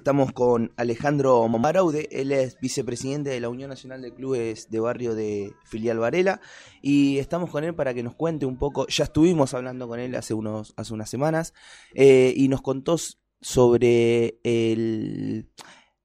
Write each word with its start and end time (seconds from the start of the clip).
Estamos 0.00 0.32
con 0.32 0.72
Alejandro 0.78 1.46
Maraude, 1.46 2.08
él 2.10 2.32
es 2.32 2.58
vicepresidente 2.58 3.28
de 3.28 3.38
la 3.38 3.50
Unión 3.50 3.68
Nacional 3.68 4.00
de 4.00 4.14
Clubes 4.14 4.70
de 4.70 4.80
Barrio 4.80 5.14
de 5.14 5.52
Filial 5.64 5.98
Varela 5.98 6.40
y 6.80 7.18
estamos 7.18 7.50
con 7.50 7.64
él 7.64 7.74
para 7.74 7.92
que 7.92 8.02
nos 8.02 8.14
cuente 8.14 8.46
un 8.46 8.56
poco, 8.56 8.86
ya 8.86 9.04
estuvimos 9.04 9.52
hablando 9.52 9.86
con 9.88 10.00
él 10.00 10.14
hace, 10.14 10.32
unos, 10.32 10.72
hace 10.78 10.94
unas 10.94 11.10
semanas 11.10 11.52
eh, 11.94 12.32
y 12.34 12.48
nos 12.48 12.62
contó 12.62 12.96
sobre 13.42 14.40
el 14.42 15.50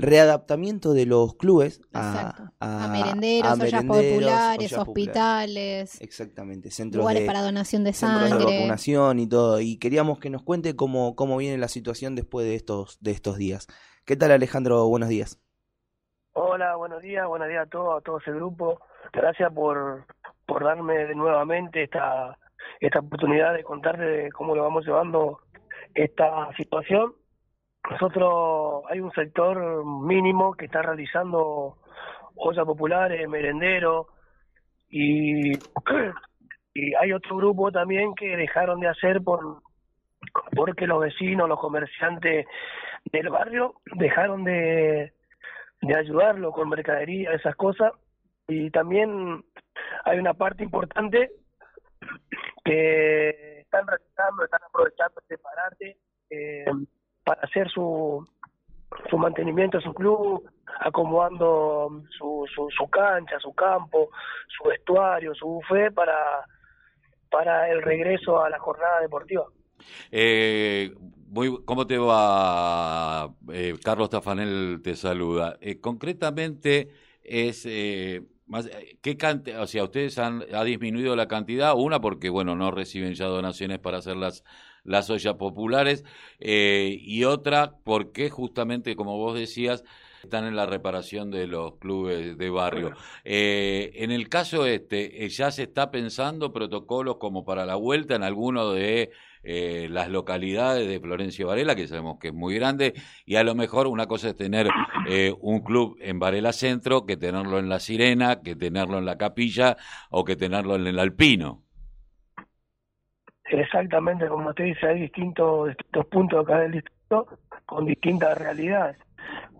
readaptamiento 0.00 0.94
de 0.94 1.06
los 1.06 1.34
clubes 1.34 1.80
a, 1.92 2.52
a, 2.58 2.88
merenderos, 2.88 3.60
ollas 3.60 3.84
populares, 3.84 4.72
hospitales, 4.72 6.00
exactamente, 6.00 6.70
centros 6.70 7.02
lugares 7.02 7.26
para 7.26 7.42
donación 7.42 7.84
de 7.84 7.92
sangre, 7.92 8.38
de 8.38 8.44
vacunación 8.44 9.18
y 9.18 9.28
todo. 9.28 9.60
Y 9.60 9.78
queríamos 9.78 10.18
que 10.18 10.30
nos 10.30 10.42
cuente 10.42 10.74
cómo, 10.76 11.14
cómo 11.14 11.36
viene 11.36 11.58
la 11.58 11.68
situación 11.68 12.14
después 12.14 12.46
de 12.46 12.54
estos, 12.54 12.98
de 13.00 13.10
estos 13.10 13.36
días. 13.36 13.66
¿Qué 14.04 14.16
tal 14.16 14.32
Alejandro? 14.32 14.86
Buenos 14.88 15.08
días. 15.08 15.40
Hola, 16.32 16.76
buenos 16.76 17.02
días, 17.02 17.26
buenos 17.26 17.48
días 17.48 17.66
a 17.66 17.70
todo, 17.70 17.96
a 17.96 18.00
todo 18.00 18.18
ese 18.18 18.32
grupo. 18.32 18.80
Gracias 19.12 19.52
por, 19.52 20.06
por 20.46 20.64
darme 20.64 21.14
nuevamente 21.14 21.82
esta, 21.82 22.38
esta 22.80 23.00
oportunidad 23.00 23.54
de 23.54 23.64
contarte 23.64 24.30
cómo 24.32 24.54
lo 24.54 24.62
vamos 24.62 24.86
llevando 24.86 25.40
esta 25.94 26.50
situación 26.56 27.14
nosotros 27.90 28.84
hay 28.88 29.00
un 29.00 29.12
sector 29.12 29.84
mínimo 29.84 30.54
que 30.54 30.66
está 30.66 30.82
realizando 30.82 31.76
ollas 32.36 32.64
populares, 32.64 33.28
merendero 33.28 34.08
y, 34.88 35.54
y 36.74 36.94
hay 36.94 37.12
otro 37.12 37.36
grupo 37.36 37.70
también 37.72 38.14
que 38.14 38.36
dejaron 38.36 38.80
de 38.80 38.88
hacer 38.88 39.22
por 39.22 39.62
porque 40.54 40.86
los 40.86 41.00
vecinos, 41.00 41.48
los 41.48 41.58
comerciantes 41.58 42.46
del 43.12 43.28
barrio 43.30 43.74
dejaron 43.96 44.44
de, 44.44 45.12
de 45.80 45.96
ayudarlo 45.96 46.52
con 46.52 46.68
mercadería, 46.68 47.32
esas 47.32 47.56
cosas. 47.56 47.92
Y 48.46 48.70
también 48.70 49.44
hay 50.04 50.18
una 50.18 50.34
parte 50.34 50.62
importante 50.62 51.30
que 52.64 53.60
están 53.60 53.86
realizando, 53.86 54.44
están 54.44 54.60
aprovechando 54.68 55.20
este 55.20 55.38
parate. 55.38 55.96
Eh, 56.30 56.64
para 57.24 57.40
hacer 57.42 57.70
su, 57.70 58.26
su 59.08 59.18
mantenimiento 59.18 59.80
su 59.80 59.92
club, 59.94 60.48
acomodando 60.80 62.02
su, 62.16 62.46
su, 62.54 62.88
cancha, 62.88 63.38
su 63.40 63.52
campo, 63.54 64.10
su 64.48 64.68
vestuario, 64.68 65.34
su 65.34 65.46
buffet 65.46 65.92
para, 65.94 66.44
para 67.30 67.70
el 67.70 67.82
regreso 67.82 68.42
a 68.42 68.50
la 68.50 68.58
jornada 68.58 69.00
deportiva. 69.00 69.46
Eh, 70.10 70.92
muy, 71.28 71.62
¿Cómo 71.64 71.86
te 71.86 71.96
va? 71.98 73.32
Eh, 73.52 73.74
Carlos 73.82 74.10
Tafanel 74.10 74.80
te 74.82 74.96
saluda. 74.96 75.56
Eh, 75.60 75.80
concretamente, 75.80 76.90
es 77.22 77.64
eh, 77.66 78.22
más, 78.50 78.68
¿qué 79.00 79.16
o 79.58 79.66
sea, 79.66 79.84
ustedes 79.84 80.18
han 80.18 80.44
ha 80.52 80.64
disminuido 80.64 81.16
la 81.16 81.28
cantidad, 81.28 81.74
una 81.76 82.00
porque 82.00 82.28
bueno 82.28 82.56
no 82.56 82.70
reciben 82.70 83.14
ya 83.14 83.26
donaciones 83.26 83.78
para 83.78 83.98
hacer 83.98 84.16
las 84.16 84.44
las 84.84 85.10
ollas 85.10 85.34
populares, 85.34 86.04
eh, 86.38 86.98
y 87.00 87.24
otra 87.24 87.76
porque 87.84 88.30
justamente, 88.30 88.96
como 88.96 89.18
vos 89.18 89.38
decías, 89.38 89.84
están 90.22 90.44
en 90.46 90.56
la 90.56 90.66
reparación 90.66 91.30
de 91.30 91.46
los 91.46 91.76
clubes 91.76 92.36
de 92.36 92.50
barrio. 92.50 92.92
Eh, 93.24 93.92
en 93.94 94.10
el 94.10 94.28
caso 94.28 94.66
este, 94.66 95.24
eh, 95.24 95.28
¿ya 95.28 95.50
se 95.50 95.62
está 95.64 95.90
pensando 95.90 96.52
protocolos 96.52 97.16
como 97.16 97.44
para 97.44 97.64
la 97.64 97.76
vuelta 97.76 98.16
en 98.16 98.22
alguno 98.22 98.72
de 98.72 99.10
las 99.42 100.08
localidades 100.08 100.88
de 100.88 101.00
Florencia 101.00 101.46
Varela, 101.46 101.74
que 101.74 101.88
sabemos 101.88 102.18
que 102.18 102.28
es 102.28 102.34
muy 102.34 102.54
grande, 102.54 102.94
y 103.24 103.36
a 103.36 103.44
lo 103.44 103.54
mejor 103.54 103.86
una 103.86 104.06
cosa 104.06 104.28
es 104.28 104.36
tener 104.36 104.68
un 105.40 105.60
club 105.62 105.96
en 106.00 106.18
Varela 106.18 106.52
Centro, 106.52 107.06
que 107.06 107.16
tenerlo 107.16 107.58
en 107.58 107.68
La 107.68 107.80
Sirena, 107.80 108.40
que 108.42 108.56
tenerlo 108.56 108.98
en 108.98 109.06
La 109.06 109.16
Capilla 109.16 109.76
o 110.10 110.24
que 110.24 110.36
tenerlo 110.36 110.76
en 110.76 110.86
el 110.86 110.98
Alpino. 110.98 111.62
Exactamente, 113.50 114.28
como 114.28 114.54
te 114.54 114.62
dice, 114.64 114.86
hay 114.86 115.00
distintos, 115.00 115.68
distintos 115.68 116.06
puntos 116.06 116.44
acá 116.44 116.60
del 116.60 116.72
distrito 116.72 117.26
con 117.66 117.84
distintas 117.84 118.38
realidades. 118.38 118.96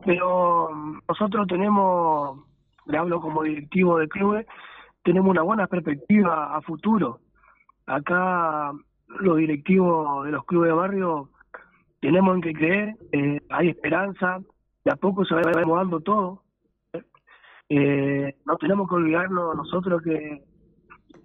Pero 0.04 0.70
mm, 0.72 1.00
nosotros 1.08 1.46
tenemos, 1.48 2.38
le 2.86 2.98
hablo 2.98 3.20
como 3.20 3.42
directivo 3.42 3.98
de 3.98 4.08
clubes, 4.08 4.46
tenemos 5.02 5.30
una 5.30 5.42
buena 5.42 5.66
perspectiva 5.66 6.56
a 6.56 6.60
futuro. 6.62 7.20
Acá 7.86 8.72
los 9.18 9.36
directivos 9.36 10.24
de 10.24 10.32
los 10.32 10.44
clubes 10.44 10.70
de 10.70 10.76
barrio 10.76 11.30
tenemos 12.00 12.34
en 12.36 12.40
que 12.40 12.52
creer, 12.54 12.96
eh, 13.12 13.40
hay 13.50 13.68
esperanza, 13.68 14.40
de 14.84 14.90
a 14.90 14.96
poco 14.96 15.24
se 15.24 15.34
va 15.34 15.42
acomodando 15.42 16.00
todo. 16.00 16.42
Eh, 17.68 18.36
no 18.46 18.56
tenemos 18.56 18.88
que 18.88 18.94
olvidarnos 18.94 19.54
nosotros 19.54 20.02
que 20.02 20.42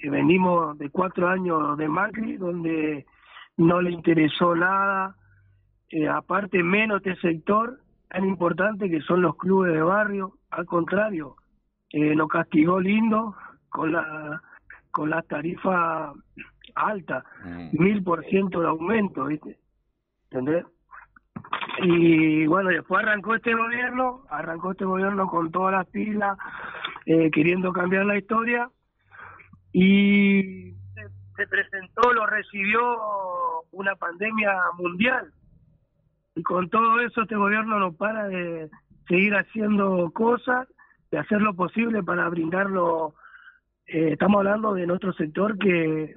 venimos 0.10 0.78
de 0.78 0.90
cuatro 0.90 1.28
años 1.28 1.78
de 1.78 1.88
Macri, 1.88 2.38
donde 2.38 3.06
no 3.58 3.82
le 3.82 3.92
interesó 3.92 4.56
nada, 4.56 5.16
eh, 5.90 6.08
aparte 6.08 6.64
menos 6.64 7.02
este 7.06 7.16
sector 7.22 7.80
tan 8.10 8.26
importante 8.26 8.90
que 8.90 9.02
son 9.02 9.22
los 9.22 9.36
clubes 9.38 9.74
de 9.74 9.82
barrio, 9.82 10.38
al 10.50 10.66
contrario, 10.66 11.36
eh, 11.92 12.16
nos 12.16 12.28
castigó 12.28 12.80
lindo 12.80 13.36
con 13.70 13.92
la 13.92 14.42
con 14.96 15.10
la 15.10 15.22
tarifa 15.24 16.14
alta, 16.74 17.26
mm. 17.44 17.70
mil 17.74 18.02
por 18.02 18.24
ciento 18.28 18.62
de 18.62 18.68
aumento, 18.70 19.26
¿viste? 19.26 19.60
¿Entendés? 20.32 20.66
Y 21.84 22.48
bueno, 22.48 22.70
después 22.70 23.04
arrancó 23.04 23.36
este 23.36 23.54
gobierno, 23.54 24.24
arrancó 24.30 24.72
este 24.72 24.86
gobierno 24.86 25.28
con 25.28 25.52
todas 25.52 25.74
las 25.74 25.88
pilas, 25.88 26.38
eh, 27.06 27.30
queriendo 27.30 27.74
cambiar 27.74 28.06
la 28.06 28.18
historia, 28.18 28.70
y 29.74 30.72
se, 31.36 31.46
presentó, 31.48 32.14
lo 32.14 32.26
recibió 32.26 32.82
una 33.72 33.96
pandemia 33.96 34.54
mundial. 34.78 35.34
Y 36.36 36.44
con 36.44 36.70
todo 36.70 37.02
eso 37.02 37.24
este 37.24 37.36
gobierno 37.36 37.80
no 37.80 37.92
para 37.92 38.30
de 38.30 38.70
seguir 39.10 39.36
haciendo 39.36 40.10
cosas, 40.14 40.70
de 41.12 41.18
hacer 41.18 41.42
lo 41.42 41.54
posible 41.54 42.02
para 42.02 42.30
brindarlo. 42.30 43.16
Eh, 43.88 44.14
estamos 44.14 44.40
hablando 44.40 44.74
de 44.74 44.88
nuestro 44.88 45.14
sector 45.14 45.58
que 45.58 46.16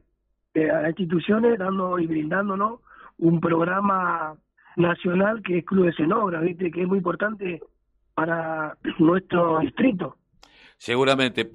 a 0.55 0.83
las 0.83 0.89
instituciones 0.89 1.59
dando 1.59 1.99
y 1.99 2.07
brindándonos 2.07 2.81
un 3.19 3.41
programa 3.41 4.37
nacional 4.77 5.43
que 5.43 5.59
es 5.59 5.65
Clubes 5.65 5.99
en 5.99 6.13
Obra, 6.13 6.41
¿viste? 6.41 6.71
que 6.71 6.83
es 6.83 6.89
muy 6.89 6.99
importante 6.99 7.61
para 8.15 8.77
nuestro 8.99 9.61
distrito. 9.61 10.17
Seguramente, 10.77 11.51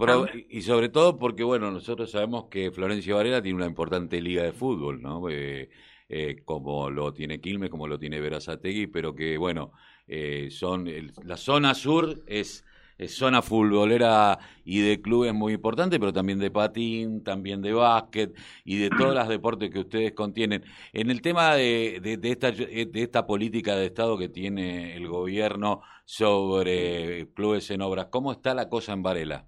y 0.50 0.62
sobre 0.64 0.90
todo 0.90 1.18
porque, 1.18 1.46
bueno, 1.46 1.72
nosotros 1.72 2.12
sabemos 2.12 2.46
que 2.52 2.72
Florencio 2.72 3.16
Varela 3.16 3.42
tiene 3.42 3.56
una 3.56 3.68
importante 3.68 4.22
liga 4.22 4.44
de 4.44 4.52
fútbol, 4.52 5.02
¿no? 5.02 5.30
Eh, 5.30 5.70
eh, 6.10 6.42
como 6.44 6.90
lo 6.90 7.14
tiene 7.14 7.40
Quilmes, 7.40 7.70
como 7.70 7.88
lo 7.88 7.98
tiene 7.98 8.20
Verazategui, 8.20 8.88
pero 8.88 9.16
que, 9.16 9.38
bueno, 9.38 9.72
eh, 10.08 10.50
son 10.52 10.90
la 11.24 11.38
zona 11.38 11.74
sur 11.74 12.22
es 12.28 12.66
zona 13.08 13.42
futbolera 13.42 14.38
y 14.66 14.82
de 14.82 15.02
clubes 15.02 15.34
muy 15.34 15.54
importante, 15.54 16.00
pero 16.00 16.14
también 16.14 16.40
de 16.40 16.52
patín, 16.52 17.24
también 17.24 17.62
de 17.62 17.74
básquet 17.74 18.38
y 18.64 18.78
de 18.78 18.90
todos 18.90 19.14
los 19.14 19.28
deportes 19.28 19.70
que 19.70 19.80
ustedes 19.80 20.14
contienen. 20.14 20.64
En 20.94 21.10
el 21.10 21.22
tema 21.22 21.56
de, 21.56 22.00
de, 22.02 22.30
esta, 22.30 22.52
de 22.52 22.90
esta 22.94 23.26
política 23.26 23.76
de 23.76 23.88
Estado 23.88 24.18
que 24.18 24.30
tiene 24.30 24.96
el 24.96 25.08
gobierno 25.08 25.82
sobre 26.06 27.28
clubes 27.34 27.70
en 27.72 27.82
obras, 27.82 28.08
¿cómo 28.12 28.32
está 28.32 28.54
la 28.54 28.70
cosa 28.70 28.94
en 28.94 29.04
Varela? 29.04 29.46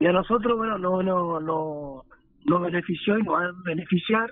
Y 0.00 0.06
a 0.06 0.12
nosotros, 0.12 0.58
bueno, 0.58 0.78
no, 0.78 1.02
no, 1.02 1.40
no, 1.40 2.04
no 2.44 2.60
benefició 2.60 3.18
y 3.18 3.22
nos 3.22 3.34
va 3.34 3.44
a 3.44 3.52
beneficiar 3.64 4.30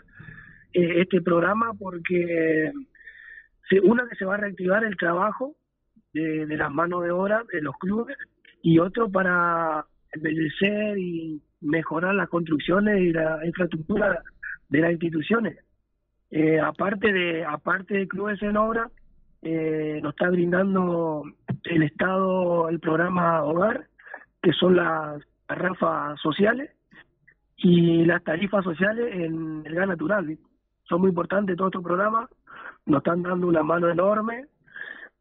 eh, 0.73 1.01
este 1.01 1.21
programa 1.21 1.73
porque 1.79 2.73
una 3.85 4.09
que 4.09 4.17
se 4.17 4.25
va 4.25 4.35
a 4.35 4.39
reactivar 4.39 4.85
el 4.85 4.97
trabajo 4.97 5.55
de, 6.13 6.57
las 6.57 6.71
manos 6.71 7.03
de 7.05 7.11
obra 7.11 7.45
de 7.53 7.63
los 7.63 7.77
clubes 7.77 8.17
y 8.63 8.79
otro 8.79 9.11
para 9.11 9.85
embellecer 10.13 10.99
y 10.99 11.41
mejorar 11.61 12.15
las 12.15 12.29
construcciones 12.29 13.01
y 13.01 13.13
la 13.13 13.45
infraestructura 13.47 14.23
de 14.69 14.79
las 14.81 14.93
instituciones. 14.93 15.59
Eh, 16.31 16.61
aparte 16.61 17.13
de 17.13 17.45
aparte 17.45 17.95
de 17.95 18.09
clubes 18.09 18.41
en 18.43 18.57
obra, 18.57 18.91
eh, 19.43 20.01
nos 20.03 20.13
está 20.13 20.29
brindando 20.31 21.25
el 21.65 21.83
Estado 21.83 22.69
el 22.69 22.79
programa 22.81 23.43
Hogar, 23.43 23.87
que 24.43 24.53
son 24.53 24.77
las 24.77 25.23
rafas 25.49 26.21
sociales 26.21 26.71
y 27.57 28.05
las 28.05 28.23
tarifas 28.23 28.65
sociales 28.65 29.13
en 29.13 29.63
el 29.65 29.75
gas 29.75 29.89
natural. 29.89 30.39
Son 30.85 31.01
muy 31.01 31.11
importantes 31.11 31.57
todos 31.57 31.71
estos 31.71 31.85
programas, 31.85 32.29
nos 32.87 32.99
están 32.99 33.23
dando 33.23 33.47
una 33.47 33.63
mano 33.63 33.89
enorme 33.89 34.47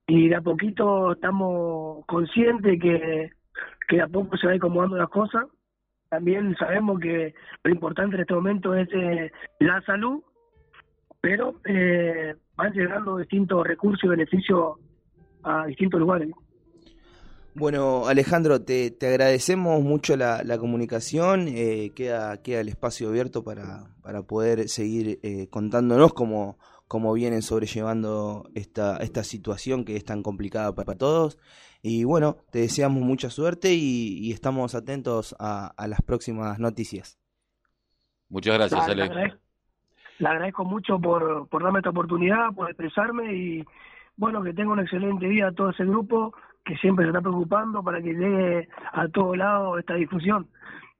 y 0.09 0.27
de 0.27 0.35
a 0.35 0.41
poquito 0.41 1.13
estamos 1.13 2.05
conscientes 2.05 2.79
que, 2.81 3.29
que 3.87 3.95
de 3.95 4.01
a 4.01 4.07
poco 4.07 4.35
se 4.37 4.47
va 4.47 4.53
acomodando 4.53 4.97
las 4.97 5.09
cosas. 5.09 5.45
También 6.09 6.55
sabemos 6.57 6.99
que 6.99 7.33
lo 7.63 7.71
importante 7.71 8.15
en 8.15 8.21
este 8.21 8.33
momento 8.33 8.73
es 8.73 8.89
eh, 8.93 9.31
la 9.59 9.81
salud 9.81 10.21
pero 11.21 11.55
eh, 11.65 12.35
van 12.55 12.73
llegando 12.73 13.17
distintos 13.17 13.65
recursos 13.65 14.03
y 14.05 14.07
beneficios 14.07 14.77
a 15.43 15.65
distintos 15.65 15.99
lugares. 15.99 16.29
Bueno, 17.55 18.07
Alejandro, 18.07 18.61
te, 18.61 18.95
agradecemos 19.01 19.81
mucho 19.81 20.15
la, 20.15 20.57
comunicación. 20.59 21.47
Eh, 21.49 21.91
queda, 21.95 22.41
queda 22.41 22.61
el 22.61 22.69
espacio 22.69 23.09
abierto 23.09 23.43
para, 23.43 23.95
para 24.01 24.21
poder 24.23 24.69
seguir 24.69 25.19
eh, 25.23 25.47
contándonos 25.49 26.13
cómo, 26.13 26.57
cómo 26.89 27.13
vienen 27.13 27.43
sobrellevando 27.43 28.49
esta, 28.55 28.97
esta 28.97 29.23
situación 29.23 29.85
que 29.85 29.95
es 29.95 30.03
tan 30.03 30.23
complicada 30.23 30.73
para, 30.73 30.97
todos. 30.97 31.37
Y 31.83 32.03
bueno, 32.03 32.37
te 32.51 32.59
deseamos 32.59 33.03
mucha 33.03 33.29
suerte 33.29 33.75
y, 33.75 34.31
estamos 34.31 34.73
atentos 34.73 35.35
a, 35.39 35.71
las 35.87 36.01
próximas 36.01 36.59
noticias. 36.59 37.19
Muchas 38.27 38.55
gracias, 38.55 38.89
Ale. 38.89 39.37
Le 40.17 40.27
agradezco, 40.27 40.65
mucho 40.65 40.99
por, 40.99 41.47
por 41.47 41.63
darme 41.63 41.79
esta 41.79 41.91
oportunidad, 41.91 42.53
por 42.55 42.67
expresarme 42.67 43.33
y 43.33 43.65
bueno, 44.17 44.41
que 44.41 44.53
tenga 44.53 44.73
un 44.73 44.79
excelente 44.79 45.29
día 45.29 45.47
a 45.47 45.51
todo 45.51 45.69
ese 45.69 45.85
grupo 45.85 46.33
que 46.65 46.75
siempre 46.77 47.05
se 47.05 47.09
está 47.09 47.21
preocupando 47.21 47.83
para 47.83 48.01
que 48.01 48.13
llegue 48.13 48.67
a 48.91 49.07
todo 49.07 49.35
lado 49.35 49.77
esta 49.77 49.93
difusión. 49.93 50.47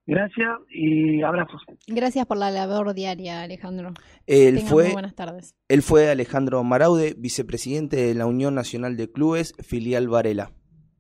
Gracias 0.10 0.58
y 0.72 1.22
abrazos. 1.22 1.62
Gracias 1.86 2.26
por 2.26 2.38
la 2.38 2.50
labor 2.50 2.96
diaria, 2.96 3.44
Alejandro. 3.44 3.94
Él 4.26 4.60
fue, 4.62 4.92
buenas 4.92 5.14
tardes. 5.14 5.56
Él 5.68 5.84
fue 5.84 6.10
Alejandro 6.10 6.64
Maraude, 6.64 7.14
vicepresidente 7.16 7.98
de 7.98 8.16
la 8.16 8.26
Unión 8.26 8.56
Nacional 8.56 8.98
de 8.98 9.12
Clubes, 9.12 9.54
filial 9.60 10.08
Varela. 10.08 10.52